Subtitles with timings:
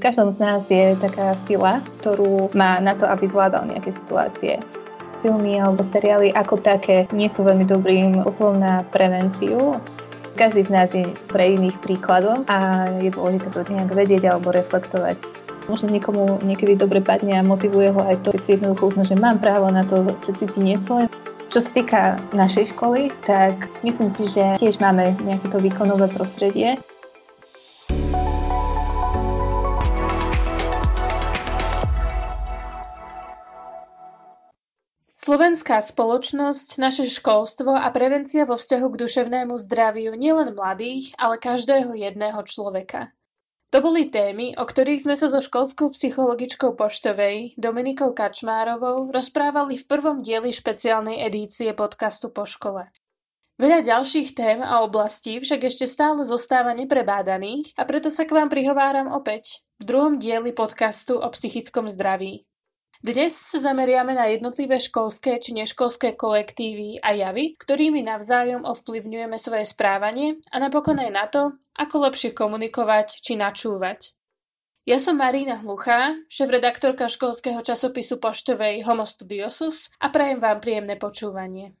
[0.00, 4.56] Každom z nás je taká sila, ktorú má na to, aby zvládal nejaké situácie.
[5.20, 9.76] Filmy alebo seriály ako také nie sú veľmi dobrým spôsobom na prevenciu.
[10.40, 15.20] Každý z nás je pre iných príkladom a je dôležité to nejak vedieť alebo reflektovať.
[15.68, 19.20] Možno niekomu niekedy dobre padne a motivuje ho aj to, keď si jednoducho uzna, že
[19.20, 21.12] mám právo na to sa cítiť nesvoje.
[21.52, 26.80] Čo sa týka našej školy, tak myslím si, že tiež máme nejaké to výkonové prostredie,
[35.30, 41.94] Slovenská spoločnosť, naše školstvo a prevencia vo vzťahu k duševnému zdraviu nielen mladých, ale každého
[41.94, 43.14] jedného človeka.
[43.70, 49.86] To boli témy, o ktorých sme sa so školskou psychologičkou Poštovej, Dominikou Kačmárovou, rozprávali v
[49.86, 52.90] prvom dieli špeciálnej edície podcastu Po škole.
[53.54, 58.50] Veľa ďalších tém a oblastí však ešte stále zostáva neprebádaných a preto sa k vám
[58.50, 62.49] prihováram opäť v druhom dieli podcastu o psychickom zdraví.
[63.00, 69.64] Dnes sa zameriame na jednotlivé školské či neškolské kolektívy a javy, ktorými navzájom ovplyvňujeme svoje
[69.64, 74.12] správanie a napokon aj na to, ako lepšie komunikovať či načúvať.
[74.84, 81.79] Ja som Marína Hluchá, šéf-redaktorka školského časopisu poštovej Homo Studiosus a prajem vám príjemné počúvanie.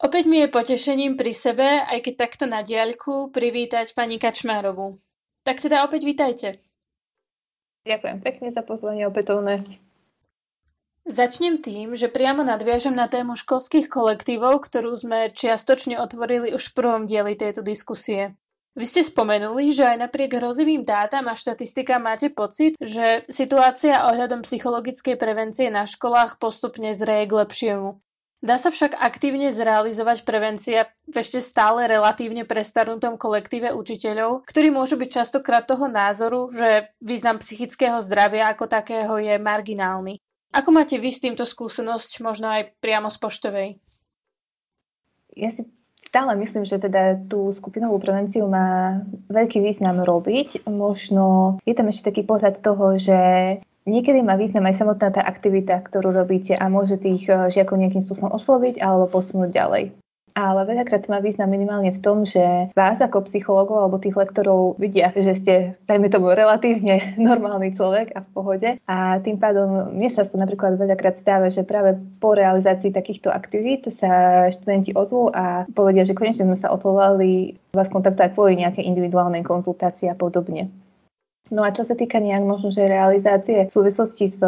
[0.00, 4.96] Opäť mi je potešením pri sebe, aj keď takto na diaľku, privítať pani Kačmárovú.
[5.44, 6.48] Tak teda opäť vítajte.
[7.84, 9.80] Ďakujem pekne za pozvanie opätovné.
[11.04, 16.76] Začnem tým, že priamo nadviažem na tému školských kolektívov, ktorú sme čiastočne otvorili už v
[16.76, 18.36] prvom dieli tejto diskusie.
[18.76, 24.46] Vy ste spomenuli, že aj napriek hrozivým dátam a štatistikám máte pocit, že situácia ohľadom
[24.46, 28.00] psychologickej prevencie na školách postupne zreje k lepšiemu.
[28.40, 34.96] Dá sa však aktívne zrealizovať prevencia v ešte stále relatívne prestarnutom kolektíve učiteľov, ktorí môžu
[34.96, 40.24] byť častokrát toho názoru, že význam psychického zdravia ako takého je marginálny.
[40.56, 43.68] Ako máte vy s týmto skúsenosť, možno aj priamo z poštovej?
[45.36, 45.68] Ja si
[46.10, 48.98] stále myslím, že teda tú skupinovú prevenciu má
[49.30, 50.66] veľký význam robiť.
[50.66, 53.20] Možno je tam ešte taký pohľad toho, že
[53.88, 58.04] Niekedy má význam aj samotná tá aktivita, ktorú robíte a môže tých eh, žiakov nejakým
[58.04, 59.84] spôsobom osloviť alebo posunúť ďalej.
[60.34, 65.10] Ale veľakrát má význam minimálne v tom, že vás ako psychológov alebo tých lektorov vidia,
[65.10, 65.54] že ste,
[65.90, 68.68] dajme tomu, relatívne normálny človek a v pohode.
[68.86, 74.46] A tým pádom mne sa napríklad veľakrát stáva, že práve po realizácii takýchto aktivít sa
[74.54, 80.10] študenti ozvú a povedia, že konečne sme sa odvolali vás kontaktovať kvôli nejakej individuálnej konzultácii
[80.10, 80.70] a podobne.
[81.50, 84.38] No a čo sa týka nejak možno, že realizácie v súvislosti s,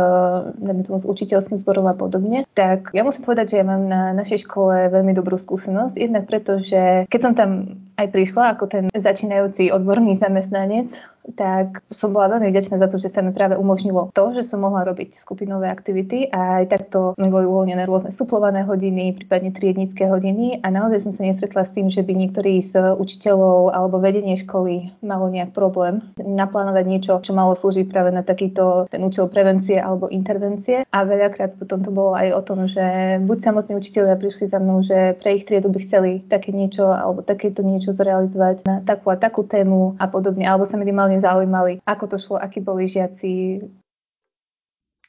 [0.54, 4.46] tomu, s učiteľským zborom a podobne, tak ja musím povedať, že ja mám na našej
[4.46, 5.98] škole veľmi dobrú skúsenosť.
[5.98, 7.50] Jednak preto, že keď som tam
[7.98, 10.94] aj prišla ako ten začínajúci odborný zamestnanec,
[11.38, 14.62] tak som bola veľmi vďačná za to, že sa mi práve umožnilo to, že som
[14.62, 20.10] mohla robiť skupinové aktivity a aj takto mi boli uvoľnené rôzne suplované hodiny, prípadne triednické
[20.10, 24.38] hodiny a naozaj som sa nestretla s tým, že by niektorý z učiteľov alebo vedenie
[24.42, 29.78] školy malo nejak problém naplánovať niečo, čo malo slúžiť práve na takýto ten účel prevencie
[29.78, 30.84] alebo intervencie.
[30.90, 34.82] A veľakrát potom to bolo aj o tom, že buď samotní učiteľia prišli za mnou,
[34.82, 39.16] že pre ich triedu by chceli také niečo alebo takéto niečo zrealizovať na takú a
[39.16, 43.60] takú tému a podobne, alebo sa minimálne minimálne zaujímali, ako to šlo, akí boli žiaci.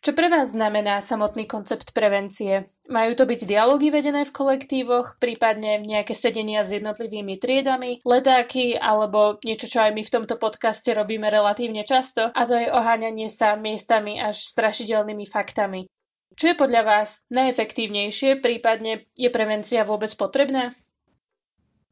[0.03, 2.67] Čo pre vás znamená samotný koncept prevencie?
[2.91, 9.39] Majú to byť dialógy vedené v kolektívoch, prípadne nejaké sedenia s jednotlivými triedami, letáky alebo
[9.47, 13.55] niečo, čo aj my v tomto podcaste robíme relatívne často, a to je oháňanie sa
[13.55, 15.87] miestami až strašidelnými faktami.
[16.35, 20.75] Čo je podľa vás najefektívnejšie, prípadne je prevencia vôbec potrebná?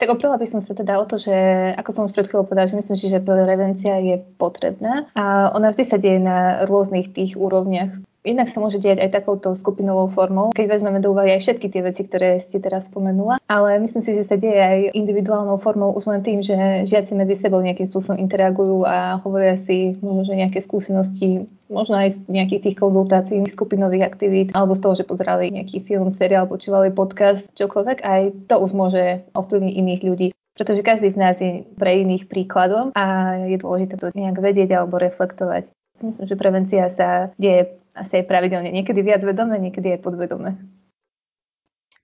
[0.02, 1.30] Tak oprala by som sa teda o to, že
[1.78, 5.70] ako som už pred chvíľou povedala, že myslím si, že prevencia je potrebná a ona
[5.70, 8.02] vždy sa deje na rôznych tých úrovniach.
[8.22, 11.82] Inak sa môže diať aj takouto skupinovou formou, keď vezmeme do úvahy aj všetky tie
[11.82, 13.42] veci, ktoré ste teraz spomenula.
[13.50, 17.34] Ale myslím si, že sa deje aj individuálnou formou už len tým, že žiaci medzi
[17.42, 22.62] sebou nejakým spôsobom interagujú a hovoria si možno, že nejaké skúsenosti, možno aj z nejakých
[22.70, 28.06] tých konzultácií, skupinových aktivít, alebo z toho, že pozerali nejaký film, seriál, počúvali podcast, čokoľvek,
[28.06, 32.94] aj to už môže ovplyvniť iných ľudí pretože každý z nás je pre iných príkladom
[32.94, 35.74] a je dôležité to nejak vedieť alebo reflektovať.
[36.06, 38.72] Myslím, že prevencia sa deje asi aj pravidelne.
[38.72, 40.58] Niekedy viac vedome, niekedy aj podvedome.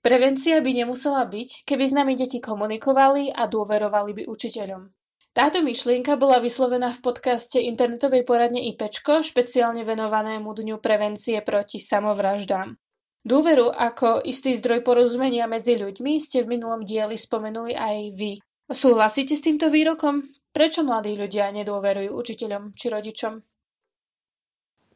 [0.04, 4.88] Prevencia by nemusela byť, keby s nami deti komunikovali a dôverovali by učiteľom.
[5.38, 12.74] Táto myšlienka bola vyslovená v podcaste internetovej poradne IPčko, špeciálne venovanému Dňu prevencie proti samovraždám.
[13.28, 18.39] Dôveru ako istý zdroj porozumenia medzi ľuďmi ste v minulom dieli spomenuli aj vy.
[18.72, 20.24] Súhlasíte s týmto výrokom?
[20.56, 23.38] Prečo mladí ľudia nedôverujú učiteľom či rodičom?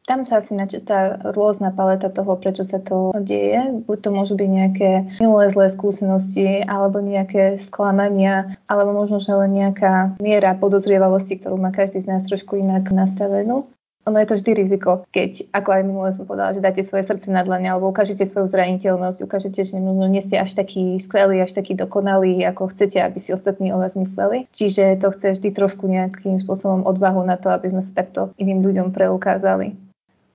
[0.02, 3.86] Tam sa asi načetá rôzna paleta toho, prečo sa to deje.
[3.86, 4.90] Buď to môžu byť nejaké
[5.22, 11.70] minulé zlé skúsenosti, alebo nejaké sklamania, alebo možno, že len nejaká miera podozrievavosti, ktorú má
[11.70, 13.70] každý z nás trošku inak nastavenú.
[14.02, 17.30] Ono je to vždy riziko, keď, ako aj minule som povedala, že dáte svoje srdce
[17.30, 21.54] na dlane alebo ukážete svoju zraniteľnosť, ukážete, že možno nie ste až taký skvelý, až
[21.54, 24.50] taký dokonalý, ako chcete, aby si ostatní o vás mysleli.
[24.50, 28.66] Čiže to chce vždy trošku nejakým spôsobom odvahu na to, aby sme sa takto iným
[28.66, 29.91] ľuďom preukázali.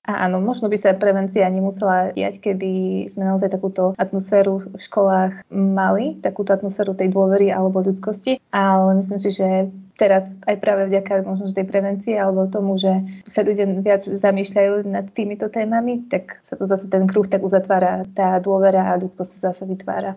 [0.07, 2.71] A áno, možno by sa prevencia nemusela diať, keby
[3.11, 9.19] sme naozaj takúto atmosféru v školách mali, takúto atmosféru tej dôvery alebo ľudskosti, ale myslím
[9.19, 9.67] si, že
[9.99, 13.03] teraz aj práve vďaka možno tej prevencie alebo tomu, že
[13.35, 18.07] sa ľudia viac zamýšľajú nad týmito témami, tak sa to zase ten kruh tak uzatvára,
[18.15, 20.15] tá dôvera a ľudskosť sa zase vytvára.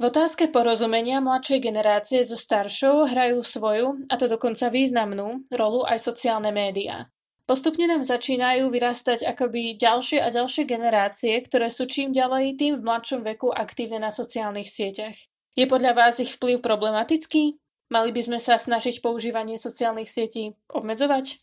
[0.00, 6.00] V otázke porozumenia mladšej generácie so staršou hrajú svoju, a to dokonca významnú, rolu aj
[6.00, 7.04] sociálne médiá.
[7.50, 12.86] Postupne nám začínajú vyrastať akoby ďalšie a ďalšie generácie, ktoré sú čím ďalej tým v
[12.86, 15.18] mladšom veku aktívne na sociálnych sieťach.
[15.58, 17.58] Je podľa vás ich vplyv problematický?
[17.90, 21.42] Mali by sme sa snažiť používanie sociálnych sietí obmedzovať?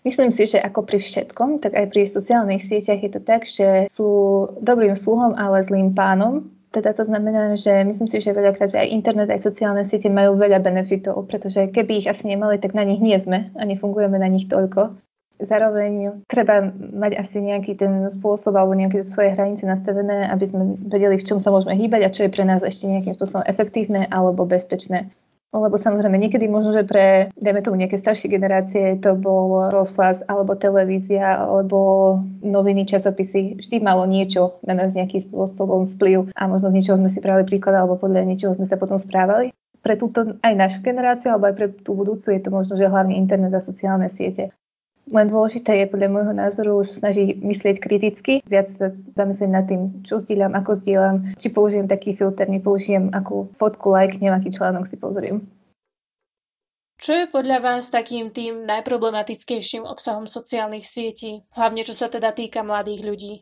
[0.00, 3.84] Myslím si, že ako pri všetkom, tak aj pri sociálnych sieťach je to tak, že
[3.92, 4.08] sú
[4.64, 6.48] dobrým sluhom, ale zlým pánom.
[6.70, 10.38] Teda to znamená, že myslím si, že veľakrát, že aj internet, aj sociálne siete majú
[10.38, 14.30] veľa benefitov, pretože keby ich asi nemali, tak na nich nie sme a nefungujeme na
[14.30, 14.94] nich toľko.
[15.40, 21.16] Zároveň treba mať asi nejaký ten spôsob alebo nejaké svoje hranice nastavené, aby sme vedeli,
[21.16, 24.44] v čom sa môžeme hýbať a čo je pre nás ešte nejakým spôsobom efektívne alebo
[24.44, 25.08] bezpečné.
[25.50, 30.54] Lebo samozrejme niekedy možno, že pre, dajme tomu nejaké staršie generácie, to bol rozhlas alebo
[30.54, 33.58] televízia alebo noviny, časopisy.
[33.58, 37.42] Vždy malo niečo na nás nejakým spôsobom vplyv a možno z niečoho sme si brali
[37.42, 39.50] príklad alebo podľa niečoho sme sa potom správali.
[39.82, 43.18] Pre túto aj našu generáciu alebo aj pre tú budúcu je to možno, že hlavne
[43.18, 44.54] internet a sociálne siete.
[45.10, 50.22] Len dôležité je podľa môjho názoru snažiť myslieť kriticky, viac sa zamyslieť nad tým, čo
[50.22, 55.42] zdieľam, ako zdieľam, či použijem taký filter, nepoužijem akú fotku, like, aký článok si pozriem.
[57.00, 62.62] Čo je podľa vás takým tým najproblematickejším obsahom sociálnych sietí, hlavne čo sa teda týka
[62.62, 63.34] mladých ľudí?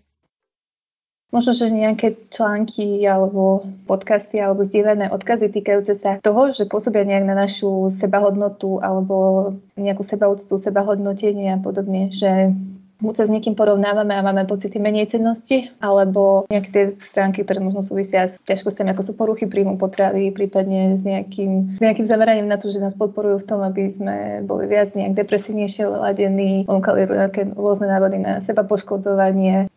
[1.28, 7.28] Možno, že nejaké články alebo podcasty alebo zdieľané odkazy týkajúce sa toho, že pôsobia nejak
[7.28, 12.56] na našu sebahodnotu alebo nejakú sebaúctu, sebahodnotenie a podobne, že
[13.04, 17.62] buď sa s niekým porovnávame a máme pocity menej cennosti, alebo nejaké tie stránky, ktoré
[17.62, 22.50] možno súvisia s ťažkosťami, ako sú poruchy príjmu potravy, prípadne s nejakým, s nejakým zameraním
[22.50, 27.06] na to, že nás podporujú v tom, aby sme boli viac nejak depresívnejšie ladení, ponúkali
[27.06, 29.70] nejaké rôzne návody na seba poškodzovanie,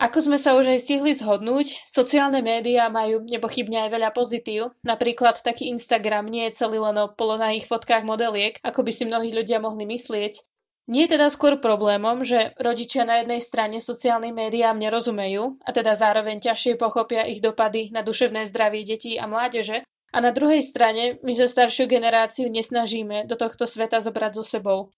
[0.00, 4.72] ako sme sa už aj stihli zhodnúť, sociálne médiá majú nepochybne aj veľa pozitív.
[4.80, 9.28] Napríklad taký Instagram nie je celý len o polonahých fotkách modeliek, ako by si mnohí
[9.28, 10.40] ľudia mohli myslieť.
[10.88, 15.94] Nie je teda skôr problémom, že rodičia na jednej strane sociálnym médiám nerozumejú a teda
[15.94, 21.22] zároveň ťažšie pochopia ich dopady na duševné zdravie detí a mládeže, a na druhej strane
[21.22, 24.90] my za staršiu generáciu nesnažíme do tohto sveta zobrať so sebou.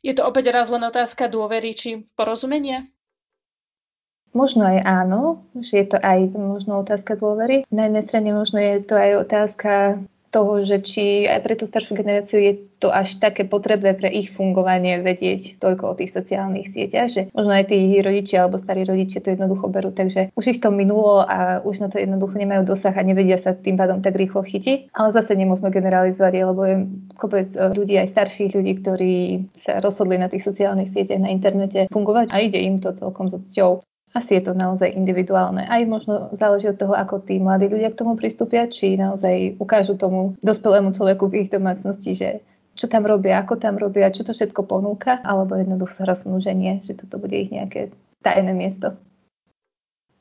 [0.00, 2.88] Je to opäť raz len otázka dôvery či porozumenia?
[4.34, 7.62] Možno aj áno, že je to aj možno otázka dôvery.
[7.70, 9.72] Na jednej strane možno je to aj otázka
[10.34, 14.34] toho, že či aj pre tú staršiu generáciu je to až také potrebné pre ich
[14.34, 19.22] fungovanie vedieť toľko o tých sociálnych sieťach, že možno aj tí rodičia alebo starí rodičia
[19.22, 22.92] to jednoducho berú, takže už ich to minulo a už na to jednoducho nemajú dosah
[22.98, 24.90] a nevedia sa tým pádom tak rýchlo chytiť.
[24.90, 26.76] Ale zase nemôžeme generalizovať, lebo je
[27.14, 29.14] kopec e, ľudí, aj starších ľudí, ktorí
[29.54, 33.38] sa rozhodli na tých sociálnych sieťach na internete fungovať a ide im to celkom so
[33.54, 35.66] cťou asi je to naozaj individuálne.
[35.66, 39.98] Aj možno záleží od toho, ako tí mladí ľudia k tomu pristúpia, či naozaj ukážu
[39.98, 42.28] tomu dospelému človeku v ich domácnosti, že
[42.78, 46.54] čo tam robia, ako tam robia, čo to všetko ponúka, alebo jednoducho sa rozhodnú, že
[46.54, 47.90] nie, že toto bude ich nejaké
[48.22, 48.94] tajné miesto.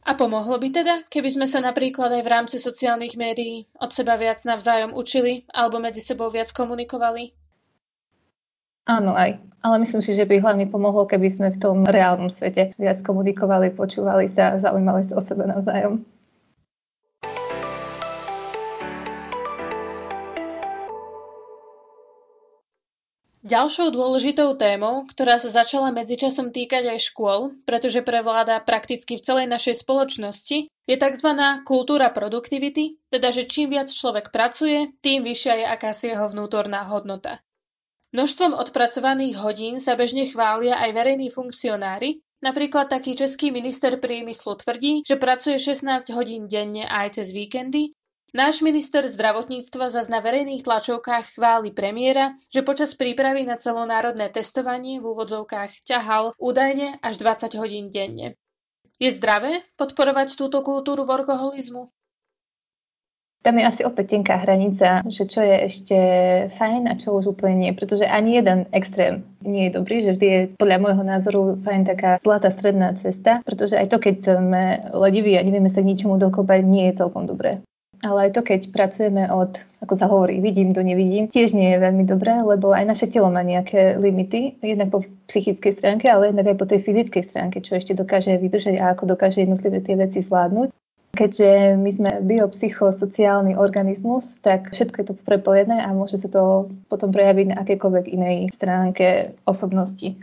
[0.04, 4.20] A pomohlo by teda, keby sme sa napríklad aj v rámci sociálnych médií od seba
[4.20, 7.32] viac navzájom učili alebo medzi sebou viac komunikovali?
[8.84, 9.40] Áno, aj.
[9.64, 13.72] Ale myslím si, že by hlavne pomohlo, keby sme v tom reálnom svete viac komunikovali,
[13.72, 16.04] počúvali sa a zaujímali sa o sebe navzájom.
[23.44, 29.48] Ďalšou dôležitou témou, ktorá sa začala medzičasom týkať aj škôl, pretože prevláda prakticky v celej
[29.52, 31.30] našej spoločnosti, je tzv.
[31.64, 37.44] kultúra produktivity, teda že čím viac človek pracuje, tým vyššia je akási jeho vnútorná hodnota.
[38.14, 45.08] Množstvom odpracovaných hodín sa bežne chvália aj verejní funkcionári, Napríklad taký český minister priemyslu tvrdí,
[45.08, 47.96] že pracuje 16 hodín denne aj cez víkendy.
[48.36, 55.00] Náš minister zdravotníctva zas na verejných tlačovkách chváli premiéra, že počas prípravy na celonárodné testovanie
[55.00, 58.36] v úvodzovkách ťahal údajne až 20 hodín denne.
[59.00, 61.96] Je zdravé podporovať túto kultúru workoholizmu?
[63.44, 65.98] Tam je asi opäť tenká hranica, že čo je ešte
[66.56, 70.28] fajn a čo už úplne nie, pretože ani jeden extrém nie je dobrý, že vždy
[70.32, 74.64] je podľa môjho názoru fajn taká zlatá stredná cesta, pretože aj to, keď sme
[74.96, 77.60] lediví a nevieme sa k ničomu dokopať, nie je celkom dobré.
[78.00, 81.84] Ale aj to, keď pracujeme od, ako sa hovorí, vidím do nevidím, tiež nie je
[81.84, 86.52] veľmi dobré, lebo aj naše telo má nejaké limity, jednak po psychickej stránke, ale jednak
[86.52, 90.20] aj po tej fyzickej stránke, čo ešte dokáže vydržať a ako dokáže jednotlivé tie veci
[90.24, 90.72] zvládnuť.
[91.14, 97.14] Keďže my sme biopsychosociálny organizmus, tak všetko je to prepojené a môže sa to potom
[97.14, 100.18] prejaviť na akékoľvek inej stránke osobnosti.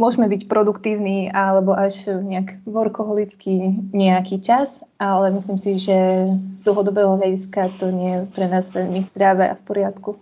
[0.00, 5.96] Môžeme byť produktívni alebo až nejak workoholický nejaký čas, ale myslím si, že
[6.32, 10.16] z dlhodobého hľadiska to nie je pre nás veľmi zdravé a v poriadku.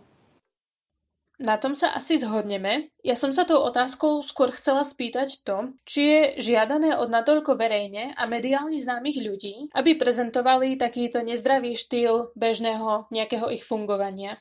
[1.42, 2.94] Na tom sa asi zhodneme.
[3.02, 8.14] Ja som sa tou otázkou skôr chcela spýtať to, či je žiadané od natoľko verejne
[8.14, 14.38] a mediálne známych ľudí, aby prezentovali takýto nezdravý štýl bežného nejakého ich fungovania.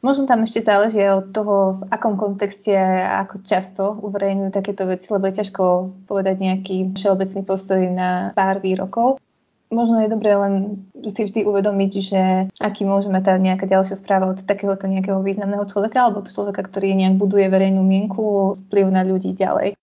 [0.00, 5.04] Možno tam ešte záleží od toho, v akom kontexte a ako často uverejňujú takéto veci,
[5.12, 5.64] lebo je ťažko
[6.08, 9.20] povedať nejaký všeobecný postoj na pár výrokov
[9.70, 12.22] možno je dobré len si vždy uvedomiť, že
[12.58, 16.94] aký môže mať tá nejaká ďalšia správa od takéhoto nejakého významného človeka alebo človeka, ktorý
[16.94, 19.74] nejak buduje verejnú mienku, vplyv na ľudí ďalej.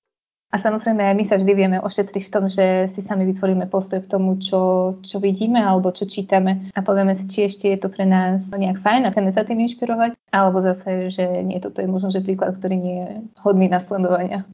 [0.53, 4.11] A samozrejme my sa vždy vieme ošetriť v tom, že si sami vytvoríme postoj k
[4.11, 8.05] tomu, čo, čo vidíme alebo čo čítame a povieme si, či ešte je to pre
[8.05, 12.13] nás nejak fajn a chceme sa tým inšpirovať, alebo zase, že nie, toto je možno,
[12.13, 13.11] že príklad, ktorý nie je
[13.41, 14.45] hodný nasledovania.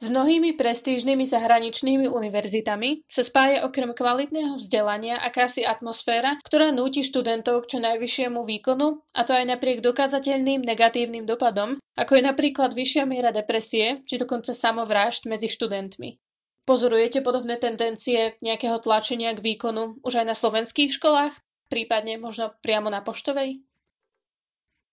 [0.00, 7.68] S mnohými prestížnymi zahraničnými univerzitami sa spája okrem kvalitného vzdelania akási atmosféra, ktorá núti študentov
[7.68, 13.04] k čo najvyššiemu výkonu, a to aj napriek dokázateľným negatívnym dopadom, ako je napríklad vyššia
[13.04, 16.16] miera depresie či dokonca samovrážd medzi študentmi.
[16.64, 21.36] Pozorujete podobné tendencie nejakého tlačenia k výkonu už aj na slovenských školách,
[21.68, 23.60] prípadne možno priamo na poštovej?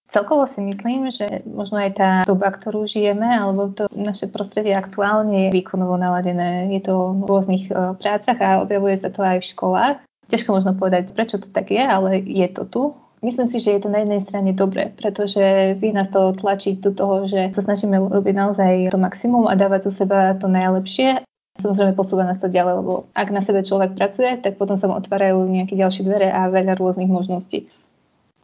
[0.08, 5.48] Celkovo si myslím, že možno aj tá doba, ktorú žijeme, alebo to naše prostredie aktuálne
[5.48, 6.72] je výkonovo naladené.
[6.72, 9.96] Je to v rôznych e, prácach a objavuje sa to aj v školách.
[10.32, 12.84] Ťažko možno povedať, prečo to tak je, ale je to tu.
[13.20, 16.96] Myslím si, že je to na jednej strane dobre, pretože vy nás to tlačiť do
[16.96, 21.26] toho, že sa snažíme urobiť naozaj to maximum a dávať zo seba to najlepšie.
[21.58, 24.94] Samozrejme posúva nás to ďalej, lebo ak na sebe človek pracuje, tak potom sa mu
[24.96, 27.66] otvárajú nejaké ďalšie dvere a veľa rôznych možností.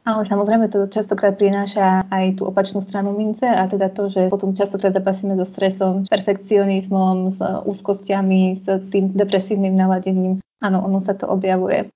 [0.04, 4.52] Ale samozrejme to častokrát prináša aj tú opačnú stranu mince a teda to, že potom
[4.52, 10.44] častokrát zapasíme so stresom, s perfekcionizmom, s úzkostiami, s tým depresívnym naladením.
[10.60, 11.88] Áno, ono sa to objavuje.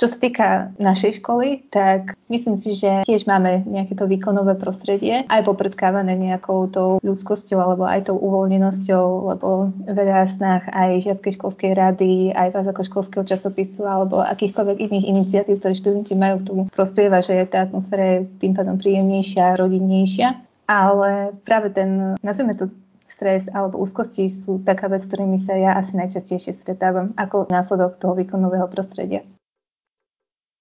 [0.00, 0.48] Čo sa týka
[0.80, 6.72] našej školy, tak myslím si, že tiež máme nejaké to výkonové prostredie, aj popredkávané nejakou
[6.72, 12.66] tou ľudskosťou alebo aj tou uvoľnenosťou, lebo veľa snách aj žiadskej školskej rady, aj vás
[12.72, 17.68] ako školského časopisu alebo akýchkoľvek iných iniciatív, ktoré študenti majú k tomu prospieva, že tá
[17.68, 20.32] atmosféra je tým pádom príjemnejšia, rodinnejšia.
[20.64, 22.72] Ale práve ten, nazvime to
[23.12, 28.16] stres alebo úzkosti sú taká vec, ktorými sa ja asi najčastejšie stretávam ako následok toho
[28.16, 29.28] výkonového prostredia.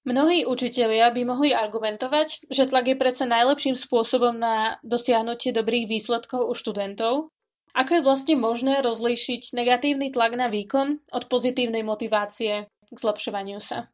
[0.10, 6.50] Mnohí učitelia by mohli argumentovať, že tlak je predsa najlepším spôsobom na dosiahnutie dobrých výsledkov
[6.50, 7.30] u študentov.
[7.78, 13.86] Ako je vlastne možné rozlíšiť negatívny tlak na výkon od pozitívnej motivácie k zlepšovaniu sa?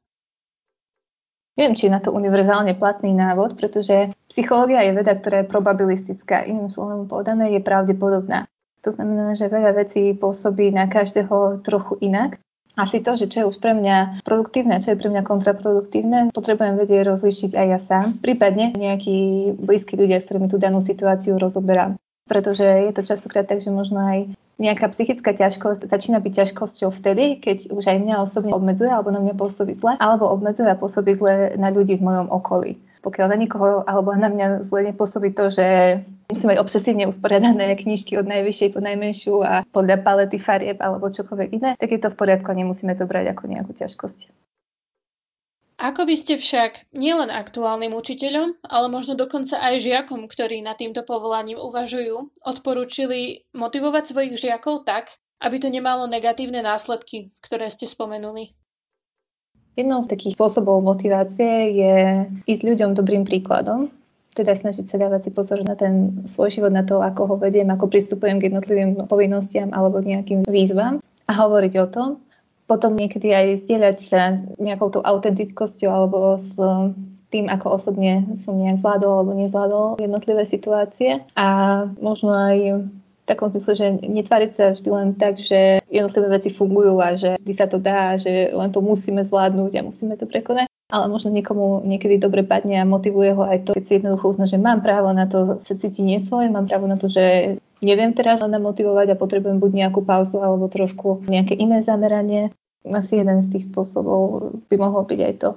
[1.59, 6.47] Neviem, či je na to univerzálne platný návod, pretože psychológia je veda, ktorá je probabilistická.
[6.47, 8.47] Iným slovom povedané je pravdepodobná.
[8.87, 12.39] To znamená, že veľa vecí pôsobí na každého trochu inak
[12.75, 16.19] asi to, že čo je už pre mňa produktívne a čo je pre mňa kontraproduktívne,
[16.35, 21.39] potrebujem vedieť rozlišiť aj ja sám, prípadne nejakí blízki ľudia, s ktorými tú danú situáciu
[21.39, 21.95] rozoberám.
[22.27, 24.19] Pretože je to častokrát tak, že možno aj
[24.55, 29.19] nejaká psychická ťažkosť začína byť ťažkosťou vtedy, keď už aj mňa osobne obmedzuje alebo na
[29.19, 33.37] mňa pôsobí zle, alebo obmedzuje a pôsobí zle na ľudí v mojom okolí pokiaľ na
[33.37, 38.69] nikoho alebo na mňa zle nepôsobí to, že musím mať obsesívne usporiadané knižky od najvyššej
[38.73, 42.59] po najmenšiu a podľa palety farieb alebo čokoľvek iné, tak je to v poriadku a
[42.59, 44.31] nemusíme to brať ako nejakú ťažkosť.
[45.75, 51.03] Ako by ste však nielen aktuálnym učiteľom, ale možno dokonca aj žiakom, ktorí nad týmto
[51.03, 55.11] povolaním uvažujú, odporúčili motivovať svojich žiakov tak,
[55.43, 58.55] aby to nemalo negatívne následky, ktoré ste spomenuli?
[59.75, 61.95] Jednou z takých spôsobov motivácie je
[62.47, 63.91] ísť ľuďom dobrým príkladom.
[64.35, 67.71] Teda snažiť sa dávať si pozor na ten svoj život, na to, ako ho vediem,
[67.71, 72.09] ako pristupujem k jednotlivým povinnostiam alebo nejakým výzvam a hovoriť o tom.
[72.67, 74.21] Potom niekedy aj zdieľať sa
[74.59, 76.51] nejakou tou autentickosťou alebo s
[77.31, 81.47] tým, ako osobne som nejak zvládol alebo nezvládol jednotlivé situácie a
[81.97, 87.01] možno aj v takom smysle, že netváriť sa vždy len tak, že jednotlivé veci fungujú
[87.01, 90.69] a že vždy sa to dá, že len to musíme zvládnuť a musíme to prekonať,
[90.85, 94.45] ale možno niekomu niekedy dobre padne a motivuje ho aj to, keď si jednoducho uzna,
[94.45, 98.37] že mám právo na to sa cítiť nesvoj, mám právo na to, že neviem teraz
[98.41, 102.53] len motivovať a potrebujem buď nejakú pauzu alebo trošku nejaké iné zameranie.
[102.85, 105.49] Asi jeden z tých spôsobov by mohol byť aj to.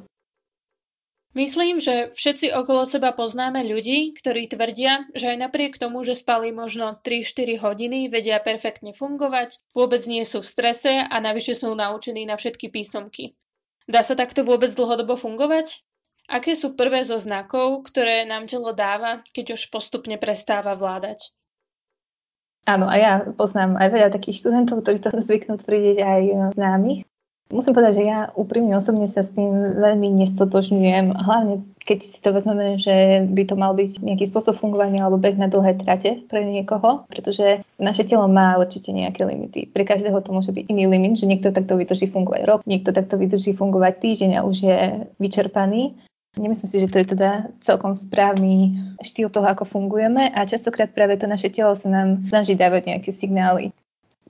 [1.36, 6.56] Myslím, že všetci okolo seba poznáme ľudí, ktorí tvrdia, že aj napriek tomu, že spali
[6.56, 12.24] možno 3-4 hodiny, vedia perfektne fungovať, vôbec nie sú v strese a navyše sú naučení
[12.24, 13.36] na všetky písomky.
[13.88, 15.80] Dá sa takto vôbec dlhodobo fungovať?
[16.28, 21.32] Aké sú prvé zo znakov, ktoré nám telo dáva, keď už postupne prestáva vládať?
[22.68, 27.07] Áno, a ja poznám aj veľa takých študentov, ktorí to zvyknú tvrdiť aj známych.
[27.48, 32.36] Musím povedať, že ja úprimne osobne sa s tým veľmi nestotožňujem, hlavne keď si to
[32.36, 36.44] vezmeme, že by to mal byť nejaký spôsob fungovania alebo beh na dlhé trate pre
[36.44, 39.72] niekoho, pretože naše telo má určite nejaké limity.
[39.72, 43.16] Pre každého to môže byť iný limit, že niekto takto vydrží fungovať rok, niekto takto
[43.16, 44.78] vydrží fungovať týždeň a už je
[45.16, 45.96] vyčerpaný.
[46.36, 51.16] Nemyslím si, že to je teda celkom správny štýl toho, ako fungujeme a častokrát práve
[51.16, 53.72] to naše telo sa nám snaží dávať nejaké signály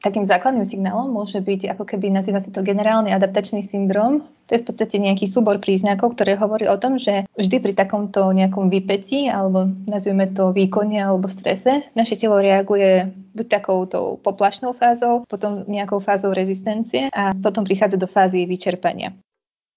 [0.01, 4.25] takým základným signálom môže byť, ako keby nazýva sa to generálny adaptačný syndrom.
[4.49, 8.33] To je v podstate nejaký súbor príznakov, ktoré hovorí o tom, že vždy pri takomto
[8.33, 15.29] nejakom vypetí, alebo nazvime to výkone alebo strese, naše telo reaguje buď takouto poplašnou fázou,
[15.29, 19.13] potom nejakou fázou rezistencie a potom prichádza do fázy vyčerpania.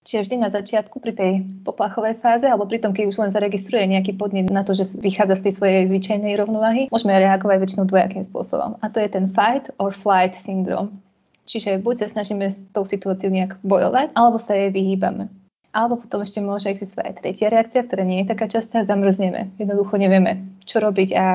[0.01, 1.31] Čiže vždy na začiatku pri tej
[1.61, 5.37] poplachovej fáze alebo pri tom, keď už len zaregistruje nejaký podnet na to, že vychádza
[5.37, 8.81] z tej svojej zvyčajnej rovnováhy, môžeme reagovať väčšinou dvojakým spôsobom.
[8.81, 10.97] A to je ten fight or flight syndrom.
[11.45, 15.29] Čiže buď sa snažíme s tou situáciou nejak bojovať, alebo sa jej vyhýbame.
[15.71, 19.53] Alebo potom ešte môže existovať aj tretia reakcia, ktorá nie je taká častá, zamrzneme.
[19.61, 21.25] Jednoducho nevieme, čo robiť a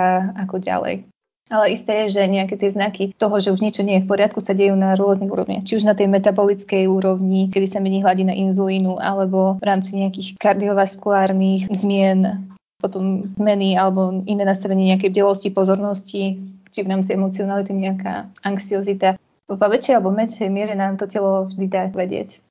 [0.45, 1.09] ako ďalej.
[1.47, 4.43] Ale isté je, že nejaké tie znaky toho, že už niečo nie je v poriadku,
[4.43, 5.63] sa dejú na rôznych úrovniach.
[5.63, 10.43] Či už na tej metabolickej úrovni, kedy sa mení hladina inzulínu, alebo v rámci nejakých
[10.43, 12.51] kardiovaskulárnych zmien,
[12.83, 16.39] potom zmeny alebo iné nastavenie nejakej bdelosti, pozornosti,
[16.75, 19.15] či v rámci emocionality nejaká anxiozita.
[19.47, 22.43] Vo väčšej alebo menšej miere nám to telo vždy dá vedieť.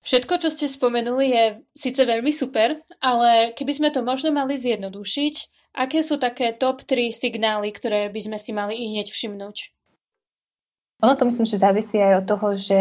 [0.00, 1.44] Všetko, čo ste spomenuli, je
[1.76, 5.34] síce veľmi super, ale keby sme to možno mali zjednodušiť,
[5.70, 9.70] Aké sú také top 3 signály, ktoré by sme si mali i hneď všimnúť?
[11.00, 12.80] Ono to myslím, že závisí aj od toho, že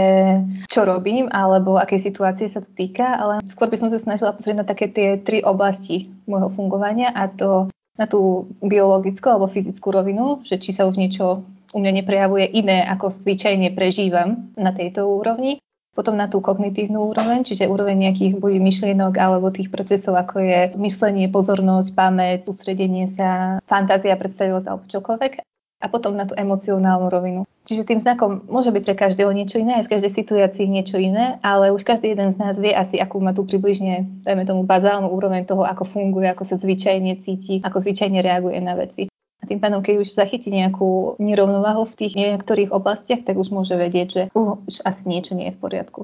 [0.68, 4.58] čo robím alebo aké situácie sa to týka, ale skôr by som sa snažila pozrieť
[4.60, 10.44] na také tie tri oblasti môjho fungovania a to na tú biologickú alebo fyzickú rovinu,
[10.44, 15.64] že či sa už niečo u mňa neprejavuje iné, ako zvyčajne prežívam na tejto úrovni
[15.98, 20.60] potom na tú kognitívnu úroveň, čiže úroveň nejakých buď myšlienok alebo tých procesov, ako je
[20.80, 25.34] myslenie, pozornosť, pamäť, sústredenie sa, fantázia, predstavivosť alebo čokoľvek
[25.80, 27.42] a potom na tú emocionálnu rovinu.
[27.64, 31.40] Čiže tým znakom môže byť pre každého niečo iné, aj v každej situácii niečo iné,
[31.40, 35.08] ale už každý jeden z nás vie asi, akú má tu približne, dajme tomu, bazálnu
[35.08, 39.08] úroveň toho, ako funguje, ako sa zvyčajne cíti, ako zvyčajne reaguje na veci.
[39.40, 43.74] A tým pádom, keď už zachytí nejakú nerovnováhu v tých niektorých oblastiach, tak už môže
[43.74, 46.02] vedieť, že uh, už asi niečo nie je v poriadku.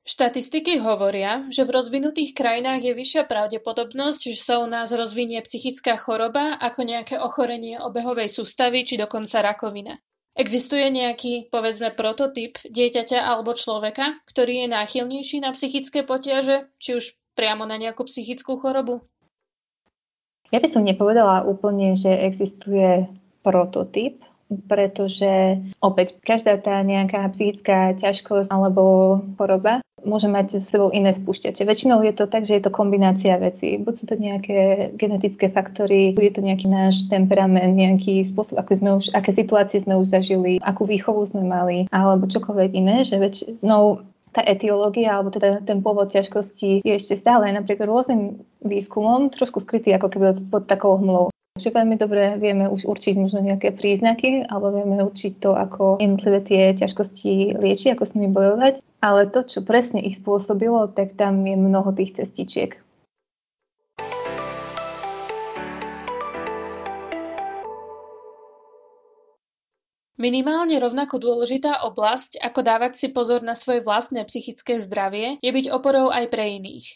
[0.00, 6.00] Štatistiky hovoria, že v rozvinutých krajinách je vyššia pravdepodobnosť, že sa u nás rozvinie psychická
[6.00, 10.00] choroba ako nejaké ochorenie obehovej sústavy či dokonca rakovina.
[10.34, 17.12] Existuje nejaký, povedzme, prototyp dieťaťa alebo človeka, ktorý je náchylnejší na psychické potiaže, či už
[17.36, 19.04] priamo na nejakú psychickú chorobu?
[20.50, 23.06] Ja by som nepovedala úplne, že existuje
[23.46, 24.18] prototyp,
[24.66, 31.62] pretože opäť každá tá nejaká psychická ťažkosť alebo choroba môže mať s sebou iné spúšťače.
[31.62, 33.76] Väčšinou je to tak, že je to kombinácia vecí.
[33.76, 38.90] Buď sú to nejaké genetické faktory, bude to nejaký náš temperament, nejaký spôsob, ako sme
[38.96, 44.02] už, aké situácie sme už zažili, akú výchovu sme mali, alebo čokoľvek iné, že väčšinou
[44.30, 49.94] tá etiológia, alebo teda ten pôvod ťažkosti je ešte stále napriek rôznym výskumom trošku skrytý
[49.94, 51.34] ako keby pod takou hmlou.
[51.58, 56.38] Že veľmi dobre vieme už určiť možno nejaké príznaky, alebo vieme určiť to, ako jednotlivé
[56.46, 61.42] tie ťažkosti lieči, ako s nimi bojovať, ale to, čo presne ich spôsobilo, tak tam
[61.42, 62.78] je mnoho tých cestičiek.
[70.20, 75.72] Minimálne rovnako dôležitá oblasť, ako dávať si pozor na svoje vlastné psychické zdravie, je byť
[75.72, 76.92] oporou aj pre iných.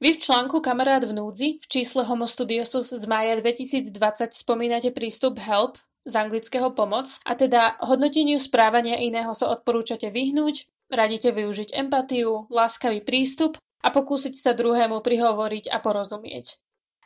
[0.00, 3.92] Vy v článku Kamarát v núdzi v čísle Homo Studiosus z mája 2020
[4.32, 5.76] spomínate prístup HELP
[6.08, 13.04] z anglického pomoc a teda hodnoteniu správania iného sa odporúčate vyhnúť, radíte využiť empatiu, láskavý
[13.04, 16.56] prístup a pokúsiť sa druhému prihovoriť a porozumieť.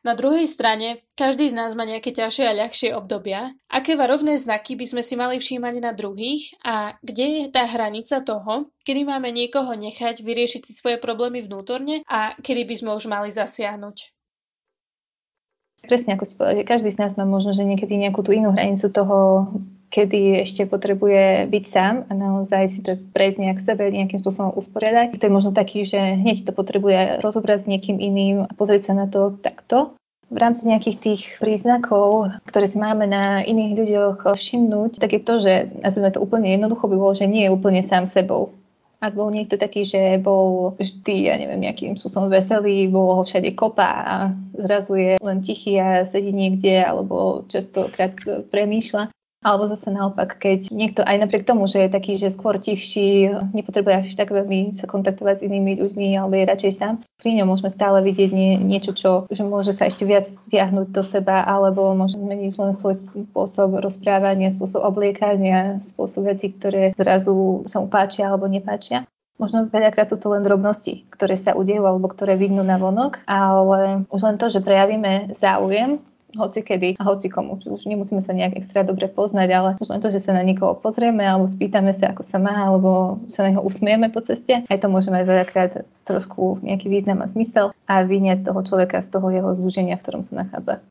[0.07, 3.51] Na druhej strane, každý z nás má nejaké ťažšie a ľahšie obdobia.
[3.66, 8.23] Aké varovné znaky by sme si mali všímať na druhých a kde je tá hranica
[8.23, 13.11] toho, kedy máme niekoho nechať vyriešiť si svoje problémy vnútorne a kedy by sme už
[13.11, 14.14] mali zasiahnuť?
[15.90, 18.55] Presne ako si povedal, že každý z nás má možno, že niekedy nejakú tú inú
[18.55, 19.51] hranicu toho,
[19.97, 25.17] kedy ešte potrebuje byť sám a naozaj si to prejsť nejak sebe, nejakým spôsobom usporiadať.
[25.17, 28.95] To je možno taký, že hneď to potrebuje rozobrať s niekým iným a pozrieť sa
[28.95, 29.97] na to takto.
[30.29, 35.35] V rámci nejakých tých príznakov, ktoré si máme na iných ľuďoch všimnúť, tak je to,
[35.41, 38.53] že nazvime to úplne jednoducho by bolo, že nie je úplne sám sebou.
[38.99, 43.55] Ak bol niekto taký, že bol vždy, ja neviem, nejakým spôsobom veselý, bolo ho všade
[43.55, 44.17] kopa a
[44.57, 48.17] zrazu je len tichý a sedí niekde alebo častokrát
[48.51, 49.15] premýšľa,
[49.47, 53.95] alebo zase naopak, keď niekto aj napriek tomu, že je taký, že skôr tichší, nepotrebuje
[54.11, 57.71] až tak veľmi sa kontaktovať s inými ľuďmi, alebo je radšej sám, pri ňom môžeme
[57.71, 62.19] stále vidieť nie, niečo, čo že môže sa ešte viac stiahnuť do seba, alebo môže
[62.19, 68.51] zmeniť len svoj spôsob rozprávania, spôsob obliekania, spôsob veci, ktoré zrazu sa mu páčia alebo
[68.51, 69.07] nepáčia.
[69.37, 74.09] Možno veľakrát sú to len drobnosti, ktoré sa udejú alebo ktoré vidnú na vonok, ale
[74.09, 76.01] už len to, že prejavíme záujem
[76.35, 77.61] hoci kedy a hoci komu.
[77.62, 80.75] Už nemusíme sa nejak extra dobre poznať, ale už len to, že sa na nikoho
[80.75, 84.79] pozrieme alebo spýtame sa, ako sa má, alebo sa na neho usmieme po ceste, aj
[84.83, 89.27] to môže mať veľakrát trošku nejaký význam a zmysel a vyniať toho človeka z toho
[89.31, 90.83] jeho zúženia, v ktorom sa nachádza.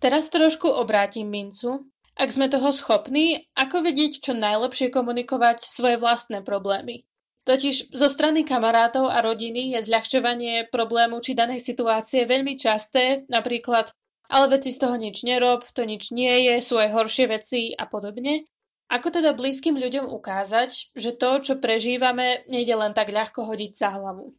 [0.00, 1.86] Teraz trošku obrátim mincu.
[2.16, 7.04] Ak sme toho schopní, ako vedieť čo najlepšie komunikovať svoje vlastné problémy?
[7.48, 13.96] Totiž zo strany kamarátov a rodiny je zľahčovanie problému či danej situácie veľmi časté, napríklad
[14.30, 17.84] ale veci z toho nič nerob, to nič nie je, sú aj horšie veci a
[17.90, 18.46] podobne.
[18.90, 23.94] Ako teda blízkym ľuďom ukázať, že to, čo prežívame, nejde len tak ľahko hodiť za
[23.94, 24.34] hlavu?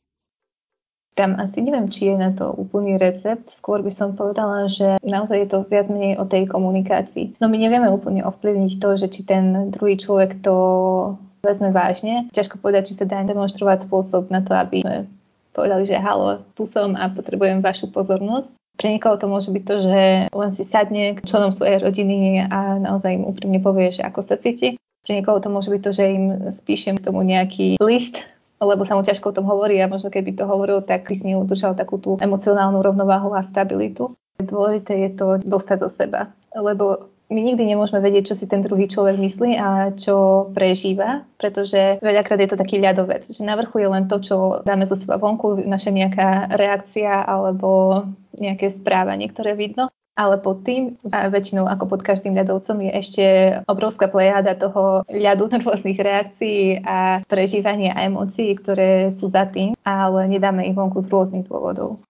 [1.16, 3.52] Tam asi neviem, či je na to úplný recept.
[3.52, 7.36] Skôr by som povedala, že naozaj je to viac menej o tej komunikácii.
[7.44, 10.56] No my nevieme úplne ovplyvniť to, že či ten druhý človek to
[11.44, 12.32] vezme vážne.
[12.32, 14.98] Ťažko povedať, či sa dá demonstrovať spôsob na to, aby sme
[15.52, 18.61] povedali, že halo, tu som a potrebujem vašu pozornosť.
[18.80, 22.82] Pre niekoho to môže byť to, že len si sadne k členom svojej rodiny a
[22.82, 24.80] naozaj im úprimne povie, že ako sa cíti.
[25.06, 28.18] Pre niekoho to môže byť to, že im spíšem k tomu nejaký list,
[28.62, 31.42] lebo sa mu ťažko o tom hovorí a možno keby to hovoril, tak by ním
[31.42, 34.14] udržal takú tú emocionálnu rovnováhu a stabilitu.
[34.42, 38.92] Dôležité je to dostať zo seba, lebo my nikdy nemôžeme vedieť, čo si ten druhý
[38.92, 43.88] človek myslí a čo prežíva, pretože veľakrát je to taký ľadovec, že na vrchu je
[43.88, 44.36] len to, čo
[44.68, 48.04] dáme zo seba vonku, naša nejaká reakcia alebo
[48.36, 49.88] nejaké správanie, ktoré vidno.
[50.12, 53.24] Ale pod tým, a väčšinou ako pod každým ľadovcom, je ešte
[53.64, 60.28] obrovská plejada toho ľadu rôznych reakcií a prežívania a emócií, ktoré sú za tým, ale
[60.28, 62.04] nedáme ich vonku z rôznych dôvodov.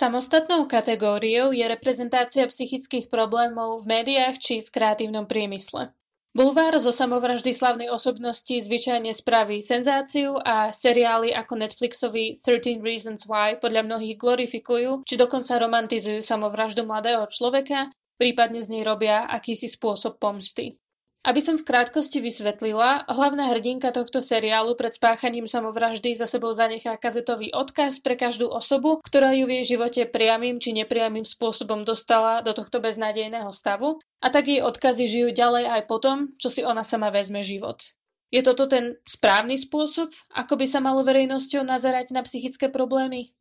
[0.00, 5.92] Samostatnou kategóriou je reprezentácia psychických problémov v médiách či v kreatívnom priemysle.
[6.32, 13.60] Bulvár zo samovraždy slavnej osobnosti zvyčajne spraví senzáciu a seriály ako Netflixový 13 Reasons Why
[13.60, 20.16] podľa mnohých glorifikujú či dokonca romantizujú samovraždu mladého človeka, prípadne z nej robia akýsi spôsob
[20.16, 20.80] pomsty.
[21.20, 26.96] Aby som v krátkosti vysvetlila, hlavná hrdinka tohto seriálu pred spáchaním samovraždy za sebou zanechá
[26.96, 32.40] kazetový odkaz pre každú osobu, ktorá ju v jej živote priamým či nepriamým spôsobom dostala
[32.40, 36.80] do tohto beznádejného stavu a tak jej odkazy žijú ďalej aj potom, čo si ona
[36.88, 37.84] sama vezme život.
[38.32, 43.34] Je toto ten správny spôsob, ako by sa malo verejnosťou nazerať na psychické problémy?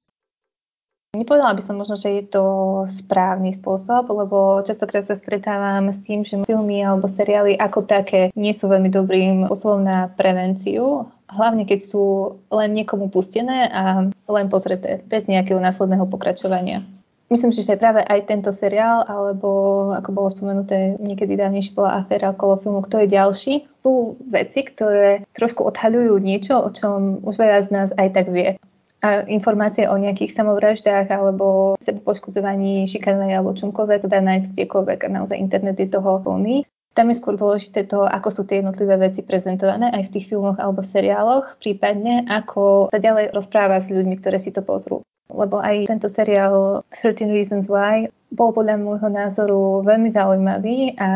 [1.17, 2.45] Nepovedala by som možno, že je to
[2.85, 8.53] správny spôsob, lebo častokrát sa stretávam s tým, že filmy alebo seriály ako také nie
[8.53, 15.01] sú veľmi dobrým spôsobom na prevenciu, hlavne keď sú len niekomu pustené a len pozreté,
[15.09, 16.85] bez nejakého následného pokračovania.
[17.33, 19.49] Myslím si, že práve aj tento seriál, alebo
[19.97, 25.25] ako bolo spomenuté niekedy dávnejšie bola aféra okolo filmu Kto je ďalší, sú veci, ktoré
[25.33, 28.61] trošku odhaľujú niečo, o čom už veľa z nás aj tak vie
[28.99, 35.37] a informácie o nejakých samovraždách alebo poškodzovaní, šikanovaní alebo čomkoľvek dá nájsť kdekoľvek a naozaj
[35.39, 36.67] internet je toho plný.
[36.97, 40.59] Tam je skôr dôležité to, ako sú tie jednotlivé veci prezentované aj v tých filmoch
[40.59, 45.05] alebo v seriáloch, prípadne ako sa ďalej rozpráva s ľuďmi, ktoré si to pozrú.
[45.29, 51.09] Lebo aj tento seriál 13 Reasons Why bol podľa môjho názoru veľmi zaujímavý a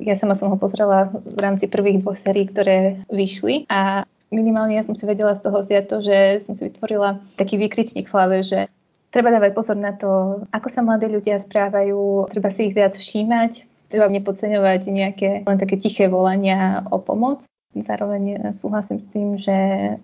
[0.00, 4.84] ja sama som ho pozrela v rámci prvých dvoch sérií, ktoré vyšli a minimálne ja
[4.86, 8.36] som si vedela z toho vziať to, že som si vytvorila taký výkričník v hlave,
[8.42, 8.58] že
[9.14, 13.64] treba dávať pozor na to, ako sa mladí ľudia správajú, treba si ich viac všímať,
[13.88, 17.46] treba nepodceňovať nejaké len také tiché volania o pomoc.
[17.76, 19.56] Zároveň súhlasím s tým, že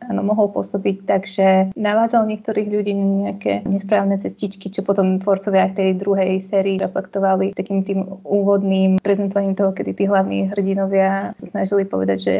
[0.04, 5.76] áno, mohol pôsobiť tak, že navádzal niektorých ľudí nejaké nesprávne cestičky, čo potom tvorcovia v
[5.80, 11.88] tej druhej sérii reflektovali takým tým úvodným prezentovaním toho, kedy tí hlavní hrdinovia sa snažili
[11.88, 12.34] povedať, že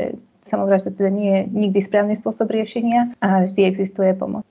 [0.53, 4.45] samovražda teda nie je nikdy správny spôsob riešenia a vždy existuje pomoc.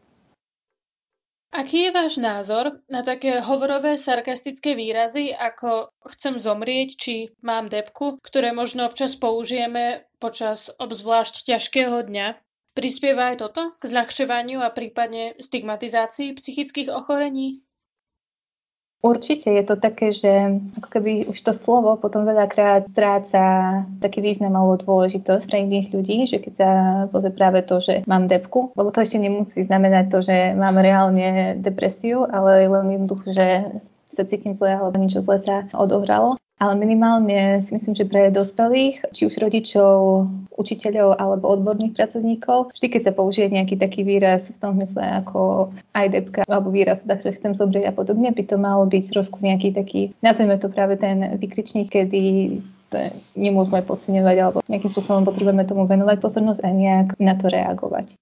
[1.52, 8.24] Aký je váš názor na také hovorové sarkastické výrazy ako chcem zomrieť či mám depku,
[8.24, 12.40] ktoré možno občas použijeme počas obzvlášť ťažkého dňa?
[12.72, 17.68] Prispieva aj toto k zľahčovaniu a prípadne stigmatizácii psychických ochorení?
[19.02, 23.42] Určite je to také, že ako keby už to slovo potom veľakrát stráca
[23.98, 26.70] taký význam alebo dôležitosť pre iných ľudí, že keď sa
[27.10, 31.58] povie práve to, že mám depku, lebo to ešte nemusí znamenať to, že mám reálne
[31.58, 33.48] depresiu, ale len jednoducho, že
[34.14, 39.02] sa cítim zle alebo niečo zle sa odohralo ale minimálne si myslím, že pre dospelých,
[39.18, 44.62] či už rodičov, učiteľov alebo odborných pracovníkov, vždy keď sa použije nejaký taký výraz v
[44.62, 48.86] tom zmysle ako aj depka alebo výraz, takže chcem zomrieť a podobne, by to malo
[48.86, 52.62] byť trošku nejaký taký, nazvime to práve ten vykričník, kedy
[53.34, 58.14] nemôžeme podceňovať alebo nejakým spôsobom potrebujeme tomu venovať pozornosť a nejak na to reagovať.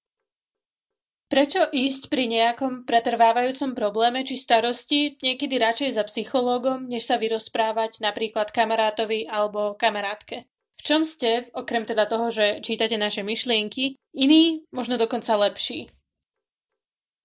[1.30, 8.02] Prečo ísť pri nejakom pretrvávajúcom probléme či starosti niekedy radšej za psychológom, než sa vyrozprávať
[8.02, 10.50] napríklad kamarátovi alebo kamarátke?
[10.50, 15.86] V čom ste, okrem teda toho, že čítate naše myšlienky, iný, možno dokonca lepší?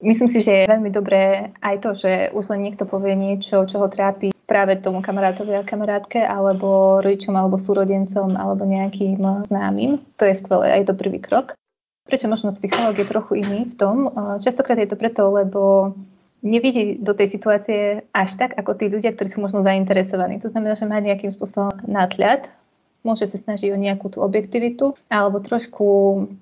[0.06, 3.82] Myslím si, že je veľmi dobré aj to, že už len niekto povie niečo, čo
[3.82, 9.98] ho trápi práve tomu kamarátovi a kamarátke, alebo rodičom, alebo súrodencom, alebo nejakým známym.
[10.22, 11.58] To je skvelé, aj to prvý krok.
[12.06, 13.98] Prečo možno psychológ je trochu iný v tom?
[14.38, 15.94] Častokrát je to preto, lebo
[16.46, 20.38] nevidí do tej situácie až tak, ako tí ľudia, ktorí sú možno zainteresovaní.
[20.46, 22.46] To znamená, že má nejakým spôsobom nadhľad
[23.06, 25.86] môže sa snažiť o nejakú tú objektivitu alebo trošku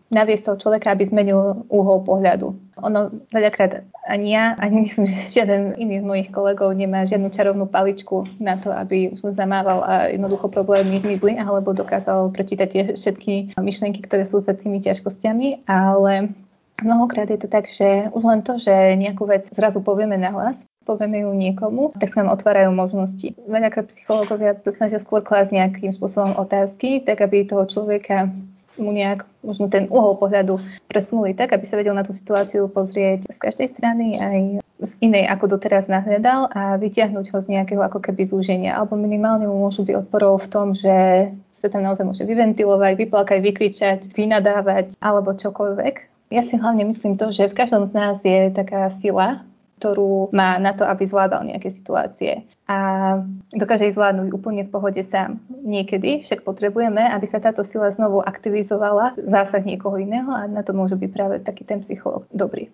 [0.09, 2.55] naviesť toho človeka, aby zmenil úhol pohľadu.
[2.79, 7.67] Ono veľakrát ani ja, ani myslím, že žiaden iný z mojich kolegov nemá žiadnu čarovnú
[7.67, 14.01] paličku na to, aby zamával a jednoducho problémy zmizli alebo dokázal prečítať tie všetky myšlienky,
[14.01, 16.33] ktoré sú za tými ťažkosťami, ale
[16.81, 20.65] Mnohokrát je to tak, že už len to, že nejakú vec zrazu povieme na hlas,
[20.83, 23.35] povieme ju niekomu, tak sa nám otvárajú možnosti.
[23.47, 28.29] Veľakrát psychológovia sa snažia skôr klásť nejakým spôsobom otázky, tak aby toho človeka
[28.77, 30.57] mu nejak možno ten uhol pohľadu
[30.89, 34.39] presunuli tak, aby sa vedel na tú situáciu pozrieť z každej strany aj
[34.83, 38.75] z inej, ako doteraz nahľadal a vyťahnuť ho z nejakého ako keby zúženia.
[38.75, 43.39] Alebo minimálne mu môžu byť odporov v tom, že sa tam naozaj môže vyventilovať, vyplakať,
[43.39, 45.95] vykričať, vynadávať alebo čokoľvek.
[46.33, 49.45] Ja si hlavne myslím to, že v každom z nás je taká sila,
[49.83, 52.47] ktorú má na to, aby zvládal nejaké situácie.
[52.71, 53.19] A
[53.51, 55.43] dokáže ich zvládnuť úplne v pohode sám.
[55.51, 60.71] Niekedy však potrebujeme, aby sa táto sila znovu aktivizovala, zásah niekoho iného a na to
[60.71, 62.71] môže byť práve taký ten psycholog dobrý.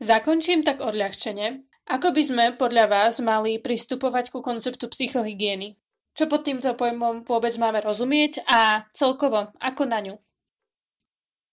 [0.00, 1.68] Zakončím tak odľahčenie.
[1.92, 5.76] Ako by sme podľa vás mali pristupovať ku konceptu psychohygieny?
[6.16, 10.16] Čo pod týmto pojmom vôbec máme rozumieť a celkovo ako na ňu?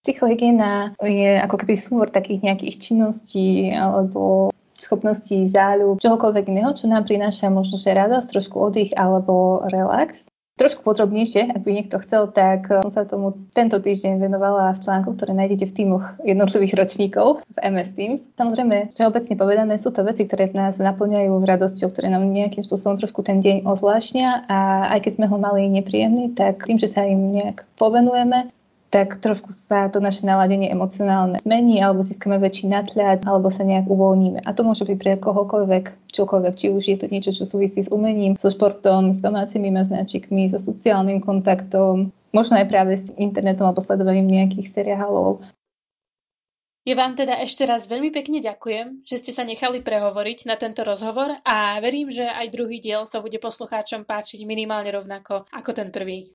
[0.04, 7.08] Psychohygiena je ako keby súbor takých nejakých činností alebo schopností záľub, čohokoľvek iného, čo nám
[7.08, 10.28] prináša možno, že radosť, trošku oddych alebo relax.
[10.54, 15.18] Trošku podrobnejšie, ak by niekto chcel, tak som sa tomu tento týždeň venovala v článku,
[15.18, 18.22] ktoré nájdete v týmoch jednotlivých ročníkov v MS Teams.
[18.38, 23.02] Samozrejme, čo obecne povedané, sú to veci, ktoré nás naplňajú radosťou, ktoré nám nejakým spôsobom
[23.02, 27.02] trošku ten deň ozvlášnia a aj keď sme ho mali nepríjemný, tak tým, že sa
[27.02, 28.54] im nejak povenujeme,
[28.94, 33.90] tak trošku sa to naše naladenie emocionálne zmení, alebo získame väčší nadhľad, alebo sa nejak
[33.90, 34.46] uvoľníme.
[34.46, 37.90] A to môže byť pre kohokoľvek, čokoľvek, či už je to niečo, čo súvisí s
[37.90, 43.82] umením, so športom, s domácimi maznačikmi, so sociálnym kontaktom, možno aj práve s internetom alebo
[43.82, 45.42] sledovaním nejakých seriálov.
[46.86, 50.86] Ja vám teda ešte raz veľmi pekne ďakujem, že ste sa nechali prehovoriť na tento
[50.86, 55.90] rozhovor a verím, že aj druhý diel sa bude poslucháčom páčiť minimálne rovnako ako ten
[55.90, 56.30] prvý.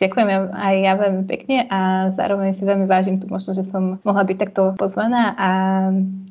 [0.00, 4.24] Ďakujem aj ja veľmi pekne a zároveň si veľmi vážim tu možno, že som mohla
[4.24, 5.50] byť takto pozvaná a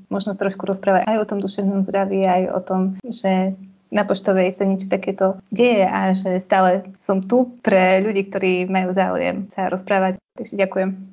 [0.09, 3.53] možno trošku rozprávať aj o tom duševnom zdraví, aj o tom, že
[3.89, 8.93] na poštovej sa niečo takéto deje a že stále som tu pre ľudí, ktorí majú
[8.93, 10.21] záujem sa rozprávať.
[10.37, 11.08] Takže ďakujem.